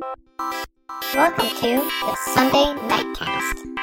[0.00, 3.76] Welcome to the Sunday Nightcast.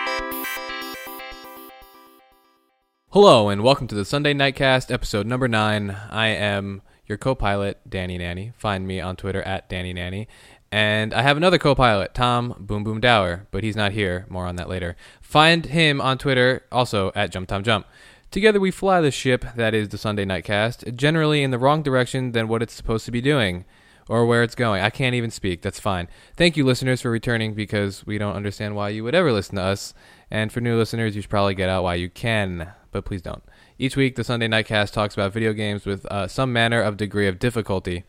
[3.09, 5.95] Hello, and welcome to the Sunday Nightcast, episode number nine.
[6.09, 8.53] I am your co pilot, Danny Nanny.
[8.57, 10.27] Find me on Twitter at Danny Nanny.
[10.71, 14.25] And I have another co pilot, Tom Boom Boom Dower, but he's not here.
[14.27, 14.95] More on that later.
[15.21, 17.85] Find him on Twitter, also at Jump Tom Jump.
[18.31, 22.31] Together we fly the ship that is the Sunday Nightcast, generally in the wrong direction
[22.31, 23.65] than what it's supposed to be doing
[24.09, 24.81] or where it's going.
[24.81, 25.61] I can't even speak.
[25.61, 26.07] That's fine.
[26.35, 29.63] Thank you, listeners, for returning because we don't understand why you would ever listen to
[29.63, 29.93] us.
[30.29, 33.43] And for new listeners, you should probably get out why you can, but please don't.
[33.79, 37.27] Each week, the Sunday Nightcast talks about video games with uh, some manner of degree
[37.27, 38.03] of difficulty.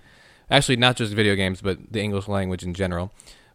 [0.51, 3.13] Actually, not just video games, but the English language in general.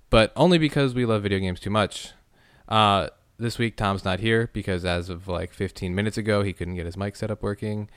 [0.10, 2.12] But only because we love video games too much.
[2.70, 6.76] Uh, this week, Tom's not here because as of like 15 minutes ago, he couldn't
[6.76, 7.90] get his mic set up working.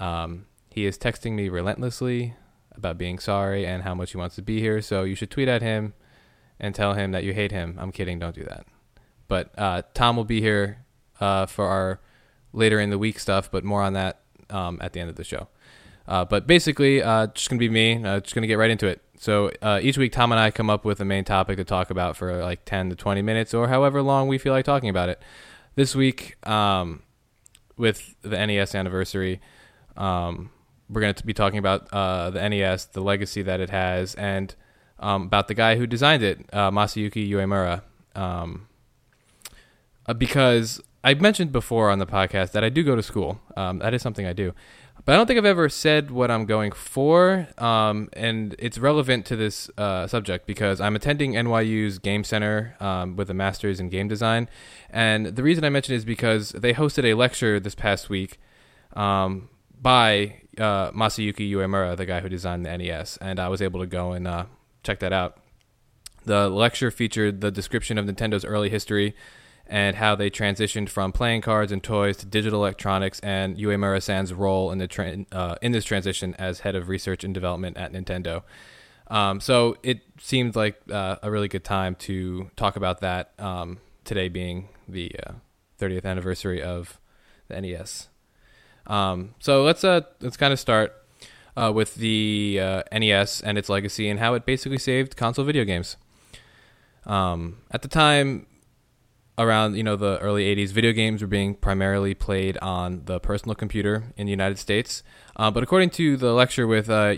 [0.00, 2.34] Um, he is texting me relentlessly
[2.74, 4.80] about being sorry and how much he wants to be here.
[4.80, 5.94] So you should tweet at him
[6.58, 7.76] and tell him that you hate him.
[7.78, 8.18] I'm kidding.
[8.18, 8.66] Don't do that.
[9.28, 10.84] But uh, Tom will be here
[11.20, 12.00] uh, for our
[12.52, 15.24] later in the week stuff, but more on that um, at the end of the
[15.24, 15.48] show.
[16.06, 18.04] Uh, but basically, uh, just gonna be me.
[18.04, 19.00] Uh, just gonna get right into it.
[19.18, 21.90] So uh, each week, Tom and I come up with a main topic to talk
[21.90, 25.08] about for like 10 to 20 minutes, or however long we feel like talking about
[25.08, 25.22] it.
[25.76, 27.02] This week, um,
[27.76, 29.40] with the NES anniversary,
[29.96, 30.50] um,
[30.90, 34.54] we're going to be talking about uh, the NES, the legacy that it has, and
[34.98, 37.82] um, about the guy who designed it, uh, Masayuki Uemura.
[38.14, 38.68] Um,
[40.06, 43.40] uh, because I mentioned before on the podcast that I do go to school.
[43.56, 44.52] Um, that is something I do.
[45.04, 49.24] But I don't think I've ever said what I'm going for, um, and it's relevant
[49.26, 53.88] to this uh, subject because I'm attending NYU's Game Center um, with a master's in
[53.88, 54.46] game design.
[54.90, 58.38] And the reason I mention it is because they hosted a lecture this past week
[58.94, 59.48] um,
[59.80, 63.86] by uh, Masayuki Uemura, the guy who designed the NES, and I was able to
[63.86, 64.44] go and uh,
[64.82, 65.38] check that out.
[66.24, 69.14] The lecture featured the description of Nintendo's early history
[69.66, 74.72] and how they transitioned from playing cards and toys to digital electronics, and Uemura-san's role
[74.72, 78.42] in the tra- uh, in this transition as head of research and development at Nintendo.
[79.06, 83.32] Um, so it seemed like uh, a really good time to talk about that.
[83.38, 85.12] Um, today being the
[85.78, 86.98] 30th uh, anniversary of
[87.46, 88.08] the NES.
[88.90, 90.92] Um, so let's uh let's kind of start
[91.56, 95.64] uh, with the uh, NES and its legacy and how it basically saved console video
[95.64, 95.96] games.
[97.06, 98.46] Um, at the time,
[99.38, 103.54] around you know the early 80s video games were being primarily played on the personal
[103.54, 105.02] computer in the united states
[105.36, 107.14] uh, but according to the lecture with uh,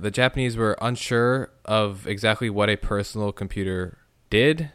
[0.00, 3.98] the japanese were unsure of exactly what a personal computer
[4.30, 4.70] did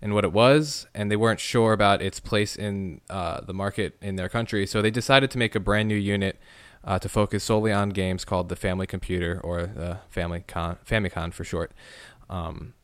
[0.00, 3.96] and what it was, and they weren't sure about its place in uh, the market
[4.00, 4.66] in their country.
[4.66, 6.38] So they decided to make a brand new unit
[6.84, 11.44] uh, to focus solely on games called the Family Computer or the Famicom, Famicom for
[11.44, 11.72] short.
[12.30, 12.74] Um,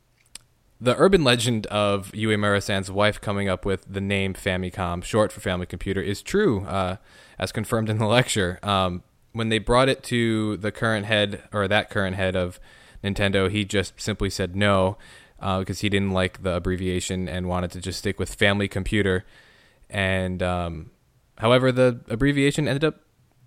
[0.80, 5.66] the urban legend of Uemura-san's wife coming up with the name Famicom, short for Family
[5.66, 6.96] Computer, is true, uh,
[7.38, 8.58] as confirmed in the lecture.
[8.62, 12.58] Um, when they brought it to the current head or that current head of
[13.02, 14.96] Nintendo, he just simply said no
[15.44, 19.26] uh, because he didn't like the abbreviation and wanted to just stick with Family Computer.
[19.90, 20.90] And um,
[21.36, 23.02] however, the abbreviation ended up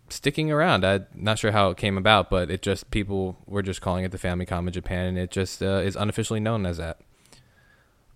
[0.08, 0.86] sticking around.
[0.86, 4.12] I'm not sure how it came about, but it just people were just calling it
[4.12, 7.00] the Famicom in Japan, and it just uh, is unofficially known as that.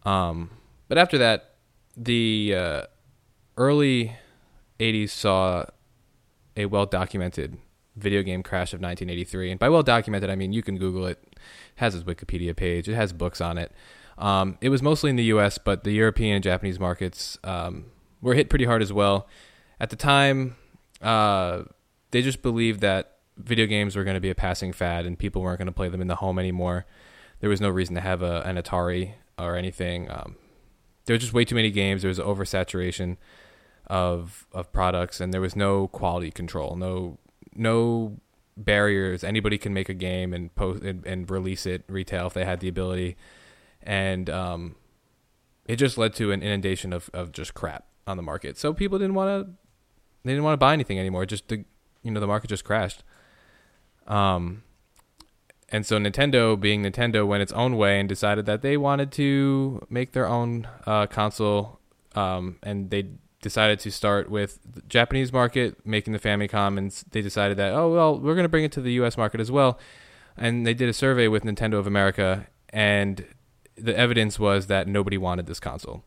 [0.05, 0.51] Um,
[0.87, 1.55] but after that,
[1.97, 2.81] the uh,
[3.57, 4.15] early
[4.79, 5.65] '80s saw
[6.55, 7.57] a well documented
[7.95, 11.30] video game crash of 1983, and by well documented, I mean you can Google it
[11.75, 12.87] has its Wikipedia page.
[12.87, 13.71] It has books on it.
[14.17, 17.85] Um, it was mostly in the U.S., but the European and Japanese markets um,
[18.21, 19.27] were hit pretty hard as well.
[19.79, 20.55] At the time,
[21.01, 21.63] uh,
[22.11, 25.41] they just believed that video games were going to be a passing fad and people
[25.41, 26.85] weren't going to play them in the home anymore.
[27.39, 30.09] There was no reason to have a, an Atari or anything.
[30.11, 30.35] Um,
[31.05, 32.03] there was just way too many games.
[32.03, 33.17] There was oversaturation
[33.87, 37.17] of of products, and there was no quality control, no
[37.53, 38.19] no
[38.57, 39.23] barriers.
[39.23, 42.59] Anybody can make a game and post and, and release it retail if they had
[42.59, 43.17] the ability,
[43.81, 44.75] and um,
[45.65, 48.57] it just led to an inundation of, of just crap on the market.
[48.57, 49.53] So people didn't want to
[50.23, 51.25] they didn't want to buy anything anymore.
[51.25, 51.65] Just the
[52.03, 53.03] you know the market just crashed.
[54.07, 54.63] Um,
[55.69, 59.85] and so Nintendo, being Nintendo, went its own way and decided that they wanted to
[59.89, 61.79] make their own uh, console,
[62.13, 63.05] um, and they
[63.41, 67.91] decided to start with the Japanese market, making the Famicom, and they decided that oh
[67.91, 69.17] well, we're going to bring it to the U.S.
[69.17, 69.79] market as well.
[70.37, 73.25] And they did a survey with Nintendo of America, and
[73.75, 76.03] the evidence was that nobody wanted this console.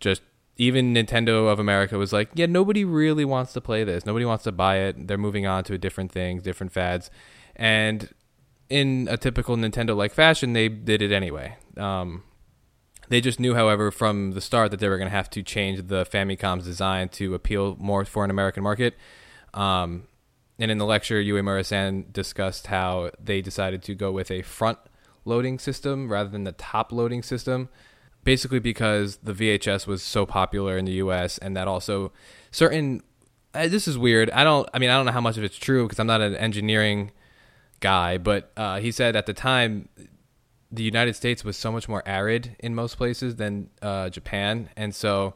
[0.00, 0.22] Just
[0.56, 4.06] even Nintendo of America was like, yeah, nobody really wants to play this.
[4.06, 5.06] Nobody wants to buy it.
[5.06, 7.10] They're moving on to different things, different fads,
[7.54, 8.12] and
[8.68, 11.56] in a typical Nintendo like fashion, they did it anyway.
[11.76, 12.22] Um,
[13.08, 15.88] they just knew, however, from the start that they were going to have to change
[15.88, 18.94] the Famicom's design to appeal more for an American market.
[19.54, 20.08] Um,
[20.58, 24.78] and in the lecture, Uemura-san discussed how they decided to go with a front
[25.24, 27.68] loading system rather than the top loading system,
[28.24, 31.38] basically because the VHS was so popular in the U.S.
[31.38, 32.12] and that also
[32.50, 33.02] certain.
[33.54, 34.30] Uh, this is weird.
[34.30, 34.68] I don't.
[34.74, 37.12] I mean, I don't know how much of it's true because I'm not an engineering
[37.80, 39.88] guy, but uh, he said at the time
[40.70, 44.94] the United States was so much more arid in most places than uh, Japan, and
[44.94, 45.34] so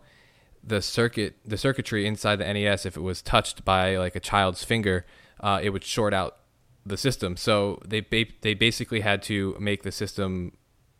[0.65, 4.63] the circuit the circuitry inside the NES, if it was touched by like a child's
[4.63, 5.05] finger,
[5.41, 6.37] uh, it would short out
[6.85, 7.37] the system.
[7.37, 10.57] So they ba- they basically had to make the system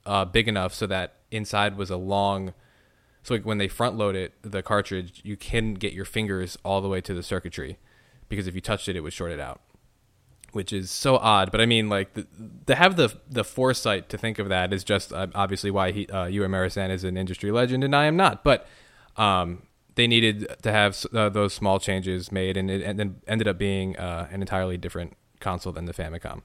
[0.07, 2.55] uh, big enough so that inside was a long.
[3.23, 6.81] So like when they front load it, the cartridge, you can get your fingers all
[6.81, 7.79] the way to the circuitry,
[8.29, 9.61] because if you touched it, it would short it out,
[10.53, 11.51] which is so odd.
[11.51, 12.27] But I mean, like the,
[12.67, 16.07] to have the the foresight to think of that is just uh, obviously why he
[16.09, 18.45] uh, Uemura-san is an industry legend and I am not.
[18.45, 18.67] But
[19.17, 19.63] um,
[19.95, 23.59] they needed to have uh, those small changes made, and it and then ended up
[23.59, 26.43] being uh, an entirely different console than the Famicom.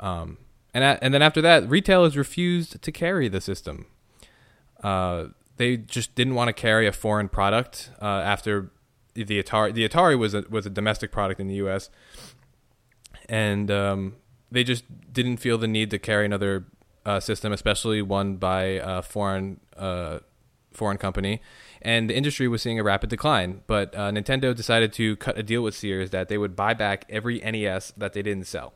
[0.00, 0.38] Um,
[0.72, 3.86] and and then after that, retailers refused to carry the system.
[4.82, 8.70] Uh, they just didn't want to carry a foreign product uh, after
[9.14, 9.72] the Atari.
[9.72, 11.90] The Atari was a was a domestic product in the U.S.
[13.28, 14.16] and um,
[14.50, 16.66] they just didn't feel the need to carry another
[17.04, 20.20] uh, system, especially one by a foreign uh,
[20.72, 21.40] foreign company
[21.86, 23.62] and the industry was seeing a rapid decline.
[23.68, 27.04] But uh, Nintendo decided to cut a deal with Sears that they would buy back
[27.08, 28.74] every NES that they didn't sell.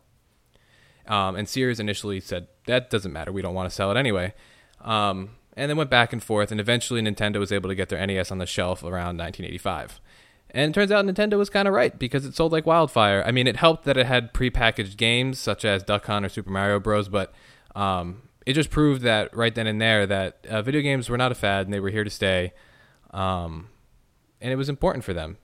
[1.09, 4.33] Um, and Sears initially said that doesn't matter, we don't want to sell it anyway.
[4.81, 8.07] Um, and then went back and forth, and eventually Nintendo was able to get their
[8.07, 10.01] NES on the shelf around 1985.
[10.53, 13.23] And it turns out Nintendo was kind of right because it sold like wildfire.
[13.25, 16.51] I mean, it helped that it had prepackaged games such as Duck Hunt or Super
[16.51, 17.09] Mario Bros.
[17.09, 17.33] But
[17.75, 21.31] um, it just proved that right then and there that uh, video games were not
[21.31, 22.53] a fad and they were here to stay.
[23.13, 23.69] Um,
[24.41, 25.39] and it was important for them.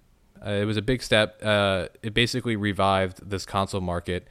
[0.44, 1.40] Uh, it was a big step.
[1.42, 4.28] Uh, it basically revived this console market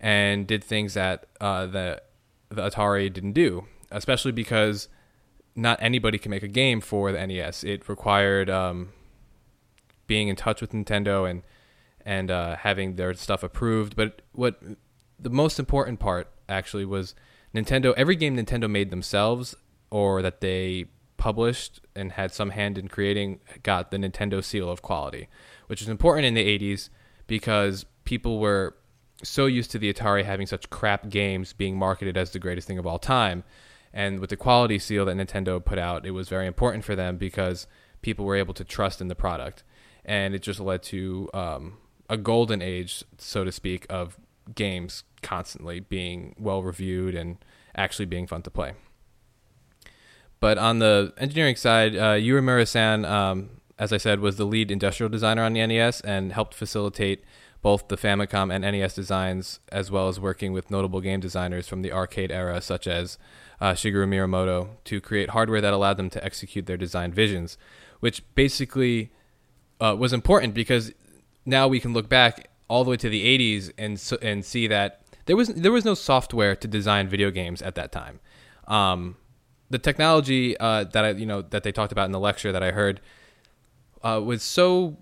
[0.00, 2.02] and did things that uh, the
[2.50, 4.88] the Atari didn't do, especially because
[5.54, 7.62] not anybody can make a game for the NES.
[7.62, 8.90] It required um,
[10.08, 11.42] being in touch with Nintendo and
[12.04, 13.94] and uh, having their stuff approved.
[13.94, 14.60] But what
[15.20, 17.14] the most important part actually was
[17.54, 17.94] Nintendo.
[17.96, 19.54] Every game Nintendo made themselves
[19.90, 24.82] or that they published and had some hand in creating got the Nintendo seal of
[24.82, 25.28] quality,
[25.66, 26.88] which is important in the 80s
[27.26, 28.76] because people were
[29.22, 32.78] so used to the Atari having such crap games being marketed as the greatest thing
[32.78, 33.44] of all time.
[33.92, 37.16] And with the quality seal that Nintendo put out, it was very important for them
[37.16, 37.66] because
[38.00, 39.64] people were able to trust in the product.
[40.08, 41.76] And it just led to um,
[42.08, 44.18] a golden age, so to speak, of
[44.54, 47.36] games constantly being well reviewed and
[47.76, 48.72] actually being fun to play.
[50.40, 55.10] But on the engineering side, uh, Uemura-san, um, as I said, was the lead industrial
[55.10, 57.22] designer on the NES and helped facilitate
[57.60, 61.82] both the Famicom and NES designs, as well as working with notable game designers from
[61.82, 63.18] the arcade era, such as
[63.60, 67.58] uh, Shigeru Miyamoto, to create hardware that allowed them to execute their design visions,
[67.98, 69.10] which basically
[69.80, 70.92] uh, was important because
[71.44, 75.00] now we can look back all the way to the 80s and and see that
[75.26, 78.20] there was there was no software to design video games at that time.
[78.66, 79.16] Um,
[79.70, 82.62] the technology uh, that I you know that they talked about in the lecture that
[82.62, 83.00] I heard
[84.02, 84.98] uh, was so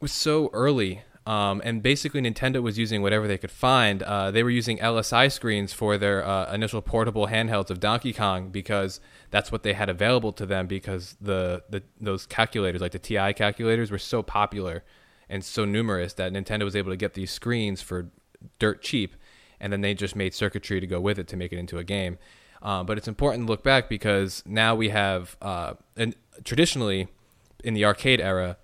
[0.00, 1.02] was so early.
[1.24, 4.02] Um, and basically, Nintendo was using whatever they could find.
[4.02, 8.48] Uh, they were using LSI screens for their uh, initial portable handhelds of Donkey Kong
[8.48, 8.98] because
[9.30, 10.66] that's what they had available to them.
[10.66, 14.82] Because the, the those calculators, like the TI calculators, were so popular
[15.28, 18.10] and so numerous that Nintendo was able to get these screens for
[18.58, 19.14] dirt cheap,
[19.60, 21.84] and then they just made circuitry to go with it to make it into a
[21.84, 22.18] game.
[22.60, 26.14] Uh, but it's important to look back because now we have, uh, and
[26.44, 27.08] traditionally
[27.64, 28.56] in the arcade era,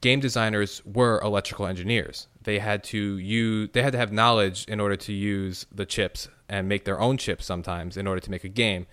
[0.00, 2.28] game designers were electrical engineers.
[2.42, 6.28] They had to use, they had to have knowledge in order to use the chips
[6.48, 8.86] and make their own chips sometimes in order to make a game.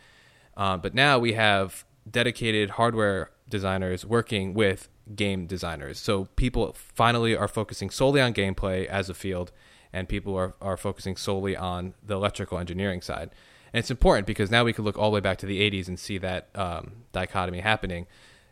[0.55, 5.99] Uh, but now we have dedicated hardware designers working with game designers.
[5.99, 9.51] So people finally are focusing solely on gameplay as a field,
[9.91, 13.31] and people are, are focusing solely on the electrical engineering side.
[13.73, 15.87] And it's important because now we can look all the way back to the 80s
[15.87, 18.07] and see that um, dichotomy happening.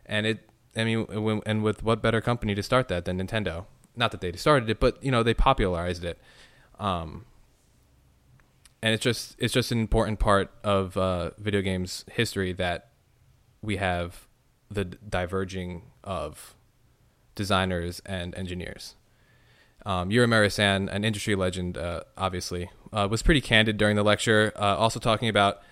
[0.06, 3.66] And it, I mean, and with what better company to start that than Nintendo?
[3.96, 6.18] Not that they started it, but you know they popularized it.
[6.78, 7.26] Um,
[8.82, 12.88] and it's just it's just an important part of uh, video games history that
[13.62, 14.26] we have
[14.70, 16.54] the diverging of
[17.34, 18.94] designers and engineers.
[19.86, 24.76] Um, Yuri an industry legend, uh, obviously, uh, was pretty candid during the lecture, uh,
[24.76, 25.62] also talking about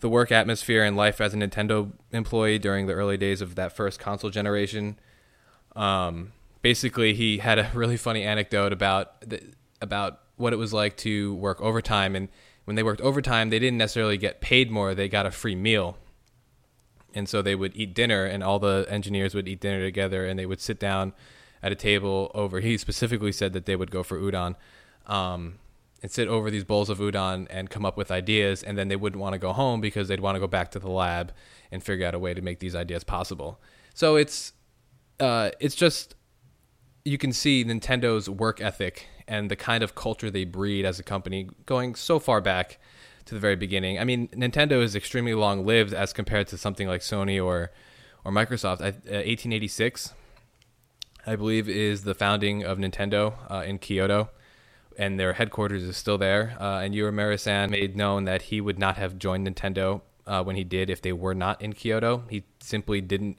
[0.00, 3.74] the work atmosphere and life as a Nintendo employee during the early days of that
[3.74, 4.98] first console generation.
[5.74, 9.42] Um, basically, he had a really funny anecdote about the,
[9.80, 12.28] about what it was like to work overtime, and
[12.64, 15.98] when they worked overtime, they didn't necessarily get paid more; they got a free meal.
[17.14, 20.38] And so they would eat dinner, and all the engineers would eat dinner together, and
[20.38, 21.14] they would sit down
[21.62, 22.60] at a table over.
[22.60, 24.54] He specifically said that they would go for udon.
[25.06, 25.58] Um,
[26.02, 28.96] and sit over these bowls of udon and come up with ideas and then they
[28.96, 31.32] wouldn't want to go home because they'd want to go back to the lab
[31.70, 33.60] and figure out a way to make these ideas possible.
[33.94, 34.52] So it's
[35.20, 36.14] uh, it's just
[37.04, 41.02] you can see nintendo's work ethic and the kind of culture they breed as a
[41.02, 42.78] company going so far back
[43.24, 43.98] to the very beginning.
[43.98, 47.72] I mean nintendo is extremely long lived as compared to something like sony or
[48.24, 48.80] or microsoft.
[48.80, 50.14] Uh, 1886
[51.26, 54.30] i believe is the founding of nintendo uh, in kyoto
[54.98, 56.56] and their headquarters is still there.
[56.60, 60.64] Uh, and Uemura-san made known that he would not have joined Nintendo uh, when he
[60.64, 62.24] did if they were not in Kyoto.
[62.28, 63.38] He simply didn't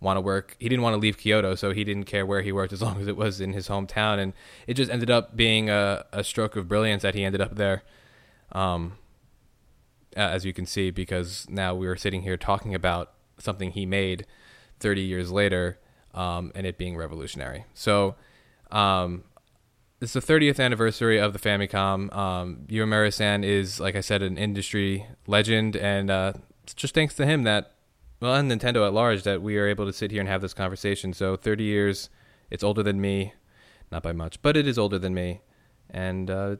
[0.00, 0.56] want to work.
[0.58, 3.00] He didn't want to leave Kyoto, so he didn't care where he worked as long
[3.00, 4.18] as it was in his hometown.
[4.18, 4.32] And
[4.66, 7.82] it just ended up being a, a stroke of brilliance that he ended up there.
[8.52, 8.98] Um,
[10.16, 14.26] as you can see, because now we are sitting here talking about something he made
[14.80, 15.78] 30 years later,
[16.14, 17.64] um, and it being revolutionary.
[17.74, 18.14] So,
[18.70, 19.24] um,
[20.00, 22.14] it's the 30th anniversary of the Famicom.
[22.14, 26.32] Um, Uemura-san is, like I said, an industry legend, and uh,
[26.62, 27.74] it's just thanks to him that,
[28.20, 30.54] well, and Nintendo at large, that we are able to sit here and have this
[30.54, 31.12] conversation.
[31.12, 32.10] So 30 years,
[32.50, 33.34] it's older than me,
[33.90, 35.40] not by much, but it is older than me,
[35.90, 36.56] and uh,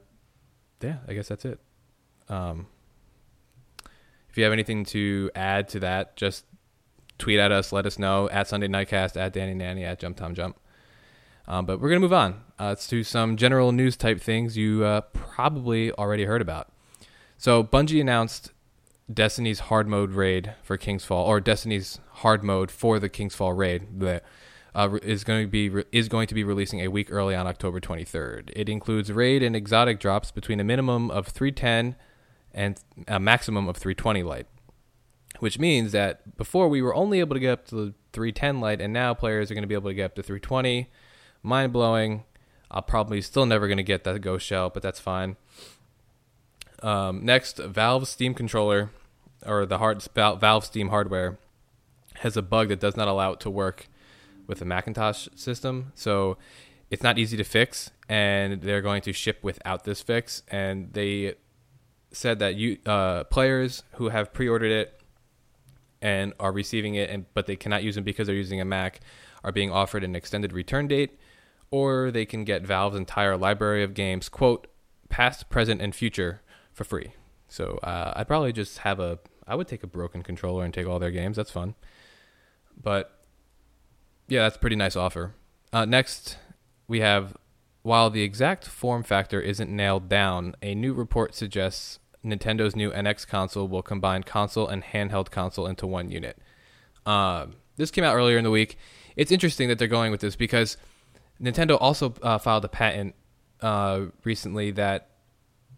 [0.80, 1.60] yeah, I guess that's it.
[2.28, 2.66] Um,
[4.28, 6.44] if you have anything to add to that, just
[7.18, 10.34] tweet at us, let us know at Sunday Nightcast, at Danny Nanny, at Jump Tom
[10.34, 10.58] Jump.
[11.46, 12.42] Um, but we're going to move on.
[12.58, 16.68] Uh, do some general news type things you uh, probably already heard about.
[17.36, 18.52] So, Bungie announced
[19.12, 23.52] Destiny's hard mode raid for King's Fall, or Destiny's hard mode for the King's Fall
[23.52, 24.00] raid.
[24.00, 24.24] That
[24.74, 27.46] uh, is going to be re- is going to be releasing a week early on
[27.46, 28.50] October 23rd.
[28.56, 31.96] It includes raid and exotic drops between a minimum of 310
[32.52, 34.46] and a maximum of 320 light,
[35.40, 38.80] which means that before we were only able to get up to the 310 light,
[38.80, 40.88] and now players are going to be able to get up to 320
[41.44, 42.24] mind blowing.
[42.70, 45.36] I'm probably still never to get that Ghost Shell, but that's fine.
[46.82, 48.90] Um, next, Valve Steam controller
[49.46, 51.38] or the hard Valve Steam hardware
[52.16, 53.88] has a bug that does not allow it to work
[54.46, 55.92] with the Macintosh system.
[55.94, 56.36] So
[56.90, 60.42] it's not easy to fix, and they're going to ship without this fix.
[60.48, 61.34] And they
[62.12, 65.00] said that you uh, players who have pre-ordered it
[66.00, 69.00] and are receiving it, and but they cannot use them because they're using a Mac,
[69.42, 71.18] are being offered an extended return date
[71.74, 74.68] or they can get Valve's entire library of games, quote,
[75.08, 76.40] past, present, and future
[76.72, 77.14] for free.
[77.48, 80.86] So uh, I'd probably just have a, I would take a broken controller and take
[80.86, 81.36] all their games.
[81.36, 81.74] That's fun.
[82.80, 83.18] But
[84.28, 85.34] yeah, that's a pretty nice offer.
[85.72, 86.38] Uh, next,
[86.86, 87.36] we have,
[87.82, 93.26] while the exact form factor isn't nailed down, a new report suggests Nintendo's new NX
[93.26, 96.38] console will combine console and handheld console into one unit.
[97.04, 97.46] Uh,
[97.78, 98.78] this came out earlier in the week.
[99.16, 100.76] It's interesting that they're going with this because
[101.40, 103.14] Nintendo also uh, filed a patent
[103.60, 105.08] uh, recently that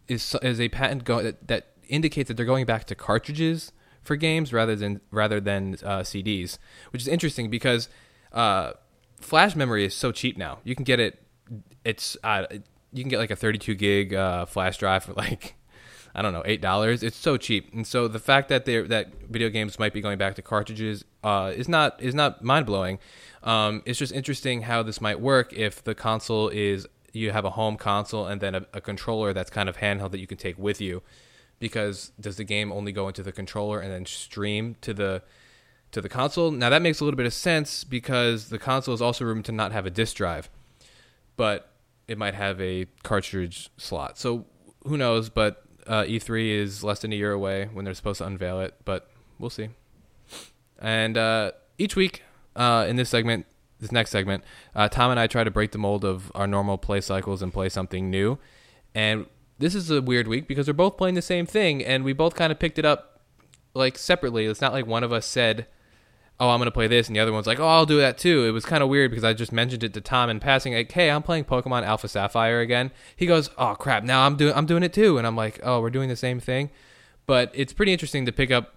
[0.08, 3.70] is is a patent go- that, that, indicates that they're going back to cartridges
[4.02, 6.58] for games rather than rather than uh, CDs,
[6.90, 7.88] which is interesting because
[8.32, 8.72] uh,
[9.20, 10.58] flash memory is so cheap now.
[10.64, 11.22] You can get it.
[11.84, 12.46] It's uh,
[12.92, 15.54] you can get like a 32 gig uh, flash drive for like
[16.16, 17.02] I don't know eight dollars.
[17.02, 20.16] It's so cheap, and so the fact that they that video games might be going
[20.16, 22.98] back to cartridges is not is not mind blowing.
[23.42, 27.50] Um, it's just interesting how this might work if the console is you have a
[27.50, 30.58] home console and then a, a, controller that's kind of handheld that you can take
[30.58, 31.02] with you.
[31.58, 35.22] Because does the game only go into the controller and then stream to the
[35.92, 36.50] to the console?
[36.50, 39.52] Now that makes a little bit of sense because the console is also room to
[39.52, 40.50] not have a disk drive,
[41.36, 41.70] but
[42.08, 44.18] it might have a cartridge slot.
[44.18, 44.46] So
[44.84, 45.30] who knows?
[45.30, 48.74] But uh, E3 is less than a year away when they're supposed to unveil it,
[48.84, 49.68] but we'll see.
[50.78, 52.22] And uh, each week
[52.54, 53.46] uh, in this segment,
[53.80, 56.78] this next segment, uh, Tom and I try to break the mold of our normal
[56.78, 58.38] play cycles and play something new.
[58.94, 59.26] And
[59.58, 62.34] this is a weird week because we're both playing the same thing, and we both
[62.34, 63.20] kind of picked it up
[63.74, 64.46] like separately.
[64.46, 65.66] It's not like one of us said,
[66.38, 68.18] "Oh, I'm going to play this," and the other one's like, "Oh, I'll do that
[68.18, 70.74] too." It was kind of weird because I just mentioned it to Tom in passing,
[70.74, 74.54] like, "Hey, I'm playing Pokemon Alpha Sapphire again." He goes, "Oh crap, now I'm doing
[74.54, 76.70] I'm doing it too," and I'm like, "Oh, we're doing the same thing."
[77.26, 78.74] But it's pretty interesting to pick up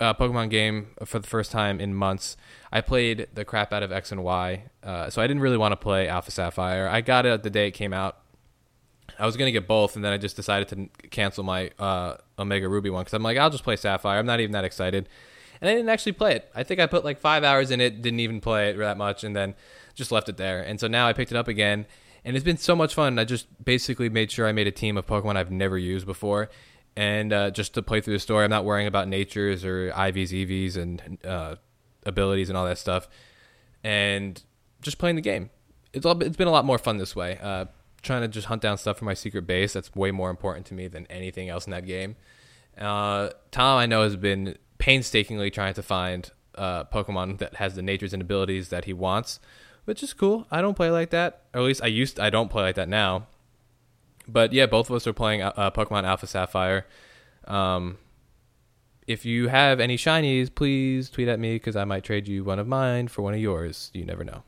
[0.00, 2.36] uh, Pokemon game for the first time in months.
[2.72, 5.72] I played the crap out of X and Y, uh, so I didn't really want
[5.72, 6.88] to play Alpha Sapphire.
[6.88, 8.16] I got it the day it came out.
[9.18, 12.68] I was gonna get both, and then I just decided to cancel my uh, Omega
[12.68, 14.18] Ruby one because I'm like, I'll just play Sapphire.
[14.18, 15.08] I'm not even that excited,
[15.60, 16.50] and I didn't actually play it.
[16.54, 19.24] I think I put like five hours in it, didn't even play it that much,
[19.24, 19.54] and then
[19.94, 20.62] just left it there.
[20.62, 21.86] And so now I picked it up again,
[22.24, 23.18] and it's been so much fun.
[23.18, 26.50] I just basically made sure I made a team of Pokemon I've never used before,
[26.96, 28.44] and uh, just to play through the story.
[28.44, 31.56] I'm not worrying about natures or IVs, EVs, and uh,
[32.06, 33.08] abilities and all that stuff,
[33.84, 34.42] and
[34.80, 35.50] just playing the game.
[35.92, 37.38] It's all, it's been a lot more fun this way.
[37.42, 37.66] Uh,
[38.02, 39.72] trying to just hunt down stuff for my secret base.
[39.72, 42.16] That's way more important to me than anything else in that game.
[42.78, 47.82] Uh, Tom, I know, has been painstakingly trying to find uh, Pokemon that has the
[47.82, 49.38] natures and abilities that he wants,
[49.84, 50.46] which is cool.
[50.50, 52.18] I don't play like that, or at least I used.
[52.18, 53.26] I don't play like that now.
[54.26, 56.86] But yeah, both of us are playing uh, Pokemon Alpha Sapphire.
[57.46, 57.98] Um,
[59.06, 62.58] if you have any shinies, please tweet at me because I might trade you one
[62.58, 63.90] of mine for one of yours.
[63.92, 64.42] You never know.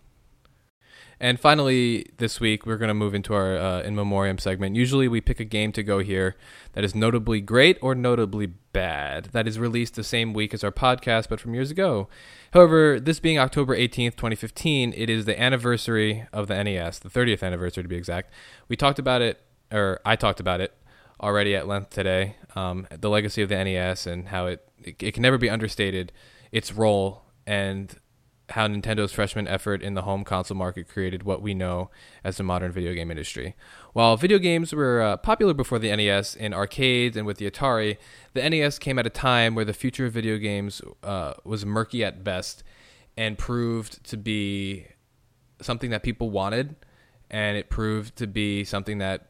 [1.22, 4.74] And finally, this week, we're going to move into our uh, In Memoriam segment.
[4.74, 6.34] Usually, we pick a game to go here
[6.72, 10.72] that is notably great or notably bad, that is released the same week as our
[10.72, 12.08] podcast, but from years ago.
[12.52, 17.44] However, this being October 18th, 2015, it is the anniversary of the NES, the 30th
[17.44, 18.34] anniversary to be exact.
[18.66, 20.74] We talked about it, or I talked about it
[21.20, 25.14] already at length today um, the legacy of the NES and how it, it, it
[25.14, 26.10] can never be understated
[26.50, 27.96] its role and
[28.52, 31.90] how Nintendo's freshman effort in the home console market created what we know
[32.22, 33.54] as the modern video game industry.
[33.92, 37.96] While video games were uh, popular before the NES in arcades and with the Atari,
[38.34, 42.04] the NES came at a time where the future of video games uh, was murky
[42.04, 42.62] at best
[43.16, 44.86] and proved to be
[45.60, 46.76] something that people wanted,
[47.30, 49.28] and it proved to be something that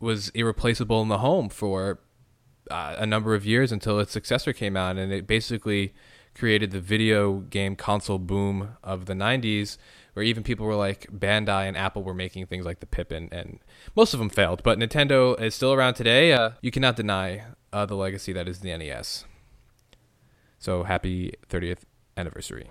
[0.00, 2.00] was irreplaceable in the home for
[2.70, 5.94] uh, a number of years until its successor came out, and it basically
[6.38, 9.76] created the video game console boom of the 90s
[10.12, 13.58] where even people were like Bandai and Apple were making things like the Pippin and
[13.96, 16.32] most of them failed but Nintendo is still around today.
[16.32, 19.24] Uh, you cannot deny uh, the legacy that is the NES
[20.58, 21.80] so happy 30th
[22.16, 22.70] anniversary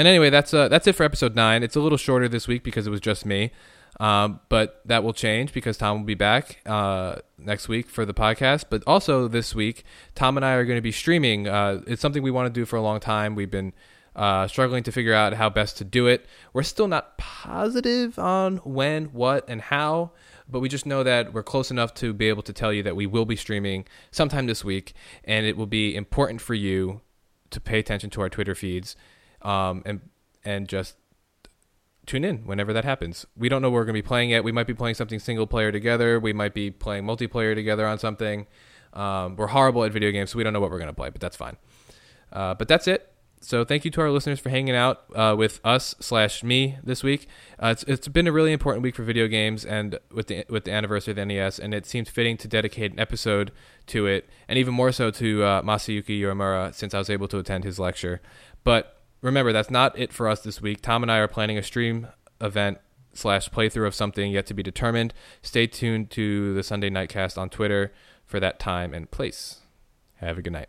[0.00, 2.64] and anyway that's uh, that's it for episode 9 it's a little shorter this week
[2.64, 3.52] because it was just me
[3.98, 8.14] um, but that will change because Tom will be back uh, next week for the
[8.14, 8.64] podcast.
[8.70, 9.84] But also this week,
[10.14, 11.46] Tom and I are going to be streaming.
[11.46, 13.34] Uh, it's something we want to do for a long time.
[13.34, 13.74] We've been
[14.16, 16.24] uh, struggling to figure out how best to do it.
[16.54, 20.12] We're still not positive on when, what, and how,
[20.48, 22.96] but we just know that we're close enough to be able to tell you that
[22.96, 27.02] we will be streaming sometime this week, and it will be important for you
[27.50, 28.96] to pay attention to our Twitter feeds
[29.42, 30.00] um, and
[30.44, 30.96] and just
[32.06, 33.26] tune in whenever that happens.
[33.36, 34.42] We don't know where we're going to be playing it.
[34.42, 36.18] We might be playing something single player together.
[36.18, 38.46] We might be playing multiplayer together on something.
[38.92, 41.10] Um, we're horrible at video games, so we don't know what we're going to play,
[41.10, 41.56] but that's fine.
[42.32, 43.06] Uh, but that's it.
[43.42, 47.02] So thank you to our listeners for hanging out uh, with us slash me this
[47.02, 47.26] week.
[47.58, 50.64] Uh, it's, it's been a really important week for video games and with the with
[50.64, 53.50] the anniversary of the NES, and it seemed fitting to dedicate an episode
[53.86, 57.38] to it, and even more so to uh, Masayuki Uemura since I was able to
[57.38, 58.20] attend his lecture.
[58.62, 60.82] But remember, that's not it for us this week.
[60.82, 62.08] Tom and I are planning a stream
[62.40, 62.78] event
[63.12, 65.12] slash playthrough of something yet to be determined.
[65.42, 67.92] Stay tuned to the Sunday Nightcast on Twitter
[68.24, 69.60] for that time and place.
[70.16, 70.68] Have a good night.